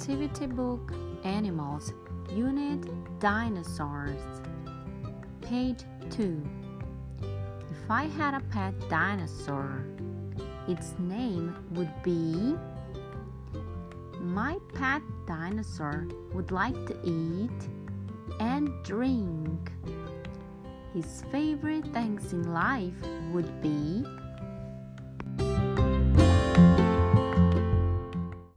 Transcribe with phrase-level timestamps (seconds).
[0.00, 1.92] Activity Book Animals
[2.34, 2.88] Unit
[3.20, 4.22] Dinosaurs.
[5.42, 6.42] Page 2
[7.70, 9.84] If I had a pet dinosaur,
[10.66, 12.56] its name would be?
[14.22, 17.68] My pet dinosaur would like to eat
[18.40, 19.70] and drink.
[20.94, 23.02] His favorite things in life
[23.34, 24.06] would be